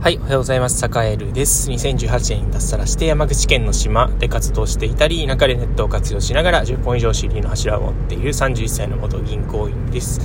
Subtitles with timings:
[0.00, 0.78] はい、おはようございます。
[0.78, 1.70] 坂エルです。
[1.70, 10.22] 2018年に脱サラして山口県の島で活動していたり、田舎でネットを活用しながら10本以上 CD の柱を持っている31歳の元銀行員です。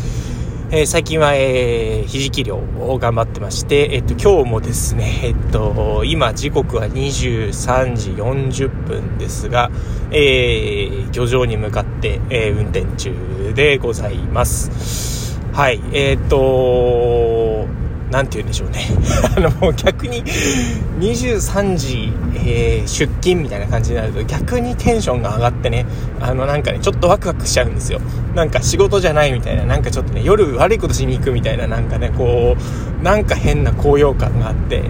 [0.72, 9.72] えー、最近は、えー、ひじき漁を頑張ってまして、えっと、今日もですね、えっと、今時刻は23時40分ですが、
[10.10, 15.38] えー、漁場に向かって、え、運転中でございます。
[15.52, 17.68] はい、えっと、
[18.16, 18.80] 何て言うんでしょうね。
[19.36, 22.14] あの、もう逆に23時、
[22.46, 25.86] えー、出勤みたいな感じになると逆にテンションが上がってね、
[26.22, 28.00] あのなんかね、ちょっとワクワクしちゃうんですよ。
[28.34, 34.84] なんか仕事じゃないみたいな、なんかちょっとね、夜悪いことしに行くみたいな、なんかね、こう、なんか変な高揚感があって、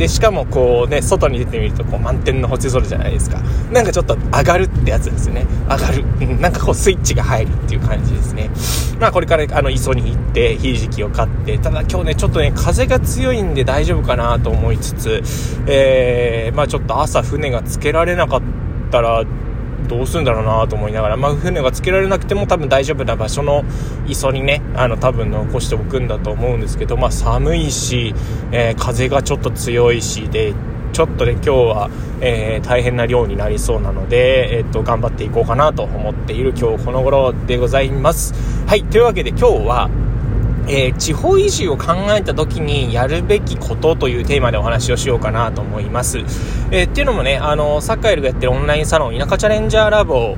[0.00, 3.38] でしかもこうね外に出てみるとこう満天の星空じゃないですか。
[3.70, 5.46] なんかちょっと上がるってやつですね。
[5.68, 8.48] 上がる、うん、なんかこうスイッチが入るっていう感じですね。
[8.98, 15.22] まあこれからあの磯に行ってひじきを買ってただ今日ねちょっとね風が強いんで大丈夫かなと思いつつ
[15.66, 18.42] えー、まあちょっと朝船がつけられなかっ
[18.90, 19.26] たら
[19.88, 23.64] どうするんだろうなと思いながら、まあ、船がつけられなくても多分大丈夫な場所の
[24.06, 28.14] 磯にね、あの、多分残しておくんだと思うんですけど、まあ、寒いし、
[28.52, 30.54] えー、風がちょっと強いしで、
[30.92, 38.34] ちょっとね、今日は、えー、大変な量になりそうなので、えー、っと、頑張っていこうかなと思っている今日この頃でございます。
[38.66, 39.90] はい、というわけで今日は、
[40.68, 46.18] えー、地方移住を考えた時にやるべきことというテーマでお話をしようかなと思います。
[46.70, 50.36] えー、っていうのもね、あの、サッカーエルがやってるオンラインサロン、田舎チャレンジャーラボ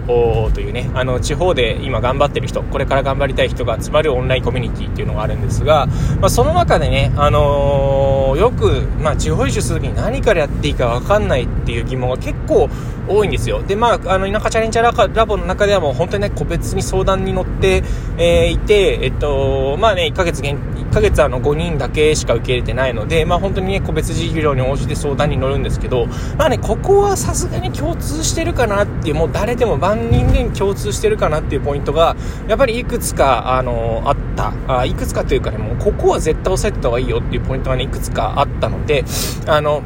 [0.54, 5.86] というね、あの、地方で今頑張ってる人、これから頑張りたい人が集まるオンラインコミュニティっていうのがあるんですが、
[6.20, 12.68] まあ、その中でね、あのー、よく、まあ、地方移住する時に何からやっていいかわかんないっていう疑問が結構
[13.08, 13.62] 多いんですよ。
[13.62, 17.82] で、まあ、あの、田舎チャレンジャーラボの中ではもう本当にね、個別に相談に乗って、
[18.16, 32.14] えー、いて、えっと、まあね、1ヶ月限、1ヶ月あの5人だけしか受け入れてないので、まあ本当にね、個別事業に応じて相談に乗るんですけど、まあね、ここはさすがに共通してるかなっていう、もう誰でも万人で共通してるかなっていうポイントが、
[32.46, 34.52] やっぱりいくつか、あの、あった。
[34.68, 39.04] あいくつかというかね、もうここは絶対押さえてた方がいいよっていうポイントがね、いくつかあったので、
[39.46, 39.82] あの、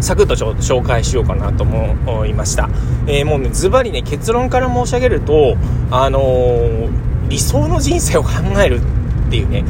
[0.00, 2.68] サクッと紹介しようかなと思いました。
[3.06, 5.56] えー、もうね、ズバリね、結論から申し上げると、
[5.90, 8.30] あのー、理想の人生を考
[8.62, 8.80] える
[9.28, 9.64] っていうね、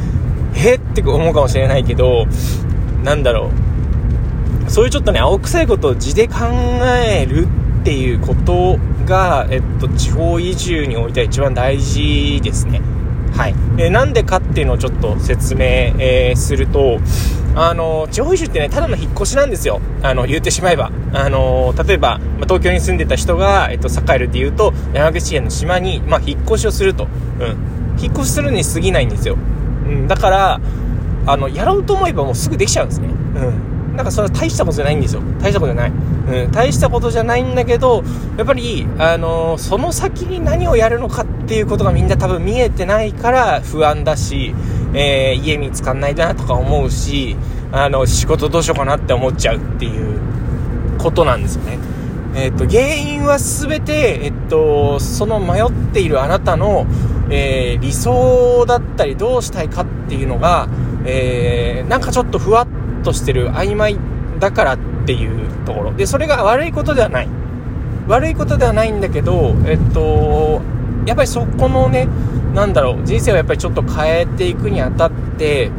[0.55, 2.25] えって思うかもしれないけど、
[3.03, 3.51] なんだろ
[4.67, 6.35] う、そういうちょっとね、青臭いことを字で考
[7.05, 7.47] える
[7.81, 12.81] っていうことが、えっと、地方移住においては一番大事ですね。
[13.33, 13.55] はい。
[13.77, 16.99] えなんでかっていうのをちょっと説明、えー、すると、
[17.55, 19.81] あの、地方移住ってね、ただの引っ越しなんですよ。
[20.03, 20.91] あの、言ってしまえば。
[21.13, 27.07] あの、例えば、ま東京に住んでた人が、えっと、栄えるって言うと、山口県の島に、ま、引っ越しをすると。
[27.39, 28.01] うん。
[28.01, 29.37] 引っ越しするに過ぎないんですよ。
[29.87, 30.07] うん。
[30.07, 30.61] だから、
[31.25, 33.09] あの、やろうと思えばもうすぐできちゃうんですね。
[33.09, 33.95] うん。
[33.95, 35.21] なんかそれは大したことじゃないんですよ。
[35.41, 35.91] 大したことじゃない。
[36.27, 36.51] うん。
[36.51, 38.03] 大したことじゃないんだけど、
[38.37, 44.53] やっぱり、あのその先に何をやるのかっていうことがみんな多分見えてないから不安だし、
[44.93, 47.35] えー、家見つかんないなとか思うし、
[47.71, 50.19] あの、仕事どうしようかなって思っちゃうっていう
[50.97, 51.79] ことなんですよね。
[52.35, 56.85] えっ、ー、と、原因は全て、えっと、その迷っているあなたの、
[57.29, 60.67] えー、理想だったりどうしたいかっていうのが、
[61.05, 63.97] えー、なんかちょっとふわっとしてる曖昧
[64.39, 65.93] だからってっていうところ。
[65.93, 67.27] で、それが悪いことではない。
[68.07, 70.61] 悪いことではないんだけど、えっと、
[71.05, 72.07] やっぱりそこのね、
[72.53, 75.71] なんだろう、人生をやっぱりちょっと変えていくにあたって、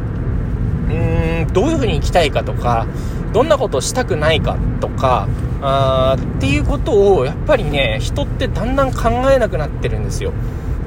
[0.89, 2.87] うーん、どういう風に生きたいかとか、
[3.33, 5.27] どんなことをしたくないかとか、
[5.61, 10.33] あっていうことを、やっぱりね、人ってだんだん考えなくなってるんですよ。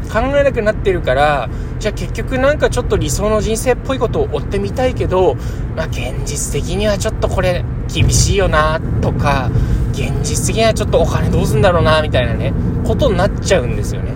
[0.06, 5.37] 考えなくなってるから、じゃあ結局なんかちょっと理想の人生っぽいことを追ってみたいけど、
[5.77, 9.50] まあ現実的にはちょっとこれ厳しいよなとか、
[9.93, 12.53] 現実的にはちょっとお金どうすんだろうなみたいなね、
[12.84, 14.12] ことになっちゃうんですよね。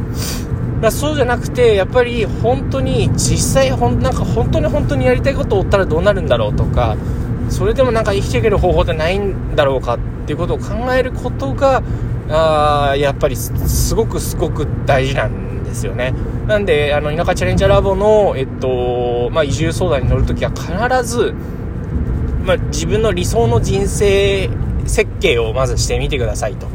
[0.81, 6.97] だそうじゃなくて、やっぱり本当に実際ほん、なんか本当に本当にやりたいことを追ったらどうなるんだろうとか、
[7.51, 11.83] それでもなんか生きていける方法ってないんだろうかっていうことを考えることが、
[12.31, 16.13] あやっぱりすごくすごく大事なんですよね。
[16.47, 21.35] なんで、あの、田舎チャレンジャーラボの、えっと、まあ、移住相談に乗るときは必ず、
[22.45, 24.51] まあ、自分の理想の人生
[24.87, 26.67] 設計をまずしてみてくださいと。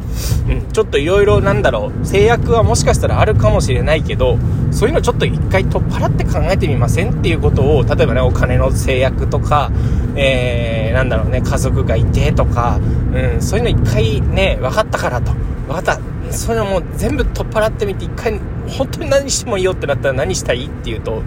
[0.48, 4.38] うん、ちょっといろいろなんだろう、制約はもしかしたらあるかもしれないけど、
[4.70, 9.70] そういうのちょっと一回取っ払って考えてみませんっていうことを、例えばね、お金の制約とか、
[10.14, 12.80] えー、なんだろうね、家族がいてとか、
[13.12, 15.32] うん、そういうの一回ね、分かったからと。
[15.66, 15.98] 分かった。
[16.30, 21.22] そういう全部取っ払ってみて、一回、本当に何してもいいよってなったら何したいっていうと、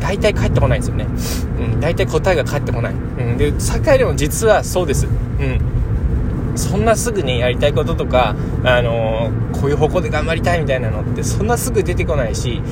[0.00, 1.06] 大体返ってこないんですよね。
[1.58, 2.92] うん、大体答えが返ってこない。
[2.92, 5.06] うん、で、酒井でも実はそうです。
[5.06, 5.74] うん。
[6.56, 12.62] そんなすぐね、やりたいこととか、あのー、こういう方向で頑張りたいみたいなのって、そんなすぐ出てこないし、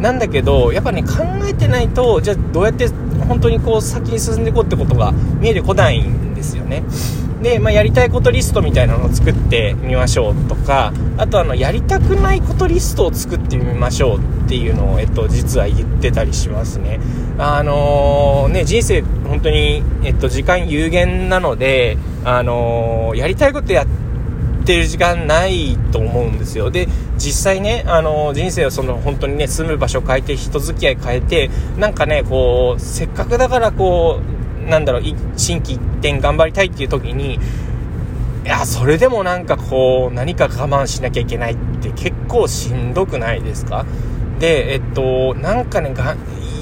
[0.00, 1.08] なんだけど、やっぱね、考
[1.48, 2.88] えてないと、じゃあどうやって
[3.28, 6.84] 本当にこう先に進んでいこうってことが見えてこないんですよね。
[7.42, 17.00] で、まあ、やりたいことリストみたいなのを作ってみましょうとか、あとあの、やりたくないことリストを作ってみましょうっていうのを、えっと、実は言ってたりしますね。
[17.38, 23.86] あのー、ね、人生本当に、えっと、時間有限なので、あのー、やりたいことやっ
[24.64, 26.70] てる時間ないと思うんですよ。
[26.70, 26.86] で、
[27.18, 34.31] 実際ね、あの、人生をその本当にね、住む場所変えて、人付き合い変えて、なんかね、こう、せっかくだからこう、
[34.68, 35.02] なんだろう、
[35.36, 37.38] 心機一転頑張りたいっていう時に、い
[38.44, 43.86] や、それでもなんかこう、何か我慢しなきゃいけないって結構しんどくないですか？
[44.40, 46.16] で、えっと、なんかね、が、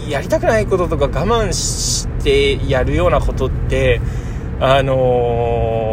[0.08, 4.00] やりたくないこととか我慢してやるようなことって、
[4.61, 5.90] あのー、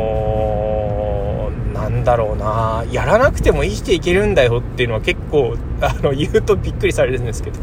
[2.08, 7.60] だろうな、やらなくても生きていけるんだよっていうのは結構、あの、言うとびっくりされるんですけど、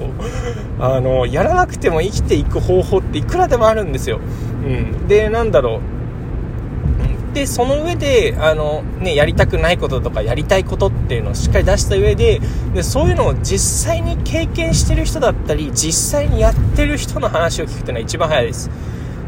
[0.78, 4.20] あの、やらなくても生きていく方法っていくらでもあるんですよ。
[4.64, 5.08] うん。
[5.08, 7.34] で、なんだろう。
[7.34, 12.40] で、その上で、あの、ね、やりたくないこととか、やりたいことっていうのをしっかり出した上で、
[12.74, 18.70] で、そういうのを実際に経験してる人だったり、実際にやってる人の話を聞くっていうのは一番早いです。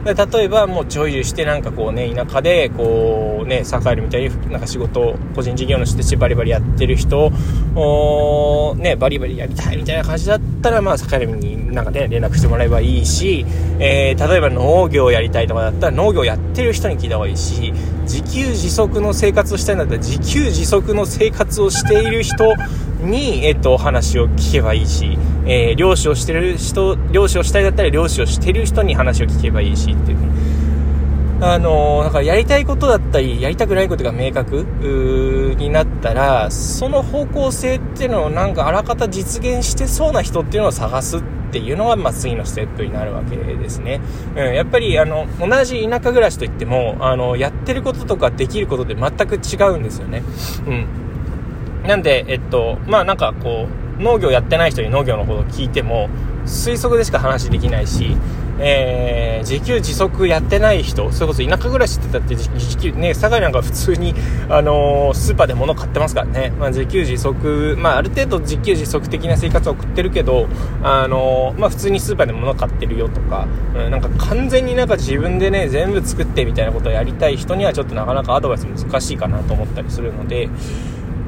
[0.06, 7.32] で例えばもう女優してなんかこうね田舎でこうね栄えるみたいになんか仕事個人事業主としてバリバリやってる人
[7.75, 13.44] をねバリバリやりたいみたいな感じだったらまあ栄えるになんかね連絡してもらえばいいし、
[13.78, 22.55] えー、例えば農業やりたいとかだったら農業やってる人に聞いた方がいいし自給自足の生活をしたいんだったら自給自足の生活をしている人
[23.00, 30.26] に、えっと、話を聞けばいいし、えー、漁師をしてる人、漁師をしたいだったら漁師をしてる人に話を聞けばいいしっていうね。
[31.38, 34.64] あのー、だかやりたいことだったり、やりたくないことが明確
[35.58, 44.00] になったら、その方向性っていうのをなんかあらかた実現してそうな人っていうのを探すっっていうのが、まあ、次のステップになるわけですね。
[44.37, 50.22] うん、やっぱり、あの、同じ田舎暮らしといっても、あの、やってることとかできることで全く違うんですよね。
[50.66, 50.87] うん。
[51.87, 56.08] なんで、えっと、まあなんかこう、農業やってない人に農業のことを聞いても、
[56.44, 58.16] 推測でしか話できないし、
[58.58, 64.14] えー、自給自足やってない人、それこそ田舎暮らしってだって自給、ね、佐賀なんか普通に、
[64.49, 66.53] あのー、スーパーで物買ってますからね。
[66.58, 70.49] まあ、自給自足、まあ、ある程度自給自足的な生活を送ってるけど、
[70.82, 80.49] あのー、まあ、普通にスーパーで物買ってるよとか、うん、なんか完全になんか自分でね、全部作ってみたいなことをやりたい人にはちょっとなかなかアドバイス難しいかなと思ったりするので、や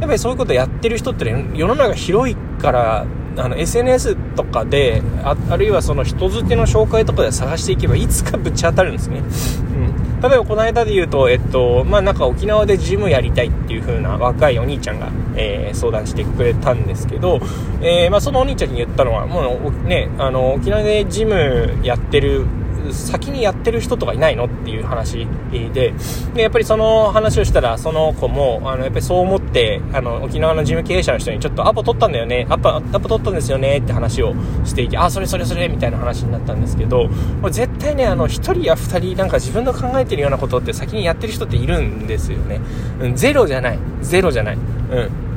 [0.05, 3.07] っぱりそういうことやってる人ってね、世の中広いから、
[3.39, 17.41] あの SNS とかでああるいはその人づての紹介とかで探していけばいつかぶち当たるんですね、うん、例えばこの間で言うと、えっとまあ、なんか沖縄でジムやりたいっていう風な若いお兄ちゃんが、えー、相談してくれたんですけど、
[17.81, 22.45] えー、まあ、そのお兄ちゃんに言ったのはもうねあの沖縄でジムやってる
[22.93, 25.27] 先にやってる人とかいないのっていう話
[25.73, 25.93] で、
[26.35, 34.35] で、やっぱりその話をしたら、その子も、あの、やっぱりそう思って、あの、沖縄の事務経営者の人にちょっとアポ取ったんだよね、アポ、アポ取ったんですよねって話を
[34.65, 42.61] していて、あ、それそれそれみたいな話になったんですけど、もう絶対ね、あの、1人や2人なんか自分の考えてるようなことって先にやってる人っているんですよね。
[43.01, 43.79] うん、ゼロじゃない。
[44.03, 44.57] ゼロじゃない。
[44.57, 45.29] うん。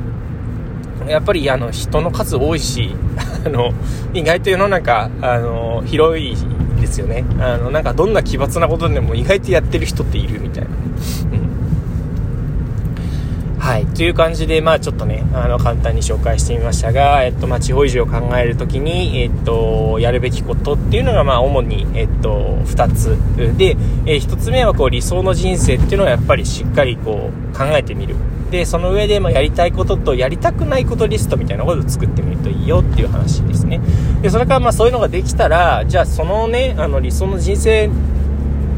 [1.08, 2.94] やっぱりあの人の数多いし、
[3.44, 3.72] あの、
[4.14, 6.36] 意外と世の中、あの、広い
[6.82, 7.24] ですよね。
[7.40, 10.70] あの、なんかどんな奇抜なことでも意外とやってる人っているみたいな。
[10.70, 10.72] う
[11.36, 11.52] ん。
[13.58, 13.86] はい。
[13.86, 23.16] という感じで、まあちょっとね、あの、簡単に紹介してみましたが、えっと、まあ地方移住を考えるときに、えっと、やるべきことっていうのが、まあ主に、えっと、2つ。
[23.56, 28.16] で、え、1つ目は、こう、理想の人生っていうのはやっぱりしっかりこう、考えてみる。
[28.52, 33.80] で、その上で、まやりたいこととやりたくないことリストみたいなことを作ってみるといいよっていう話ですね。
[34.20, 37.90] で、それからまあそういうのができたら、じゃあそのね、あの理想の人生っ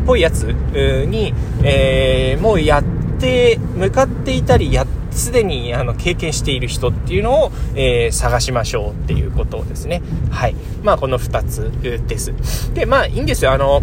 [0.07, 2.85] ぽいやつに、えー、もうやっ
[3.19, 10.02] て向かっていたり、やすでにあの経験している人っていうのを、えー、探しましょうっていうことですね。
[10.31, 10.54] はい。
[10.85, 12.33] まあこの2つです。
[12.75, 13.50] で、まあいいんですよ。
[13.50, 13.83] あの、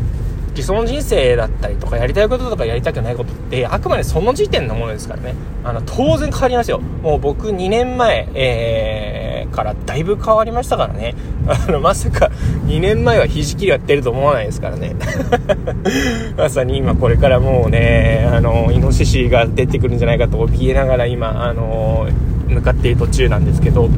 [0.54, 5.36] 理想の人生だったりとかやりたいこととかやりたくないことってあくまでその時点のものですからね。
[5.64, 6.80] あの当然変わりますよ。
[6.80, 11.16] もう僕2年前、えー、からだいぶ変わりましたからね。
[11.48, 12.32] あのまさか
[12.66, 14.96] 2年前は肘切りやってると思わないですからね。
[16.36, 22.08] まさに今これからもうねあのイノシシが出てくるんじゃないかと怯えながら今あの
[22.48, 23.90] 向かっている途中なんですけど。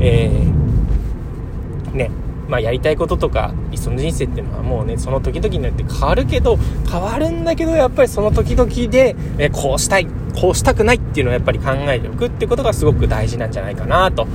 [0.00, 2.10] えー、ね。
[2.48, 6.56] まあ、やりたいこととかその人生っていうのはもうねその時々によって変わるけど
[6.90, 10.06] 変わるんだけどやっぱりその時々で、えこうしたい
[10.40, 14.26] こうしたくないっていうのをやっぱり考えておくってことがすごく大事なんじゃないかなと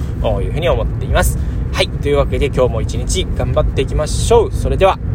[0.42, 1.38] いうふうに思っています。
[1.72, 1.90] はい。
[1.90, 4.52] というわけで今日も一日頑張っていきましょう。
[4.52, 5.13] それでは。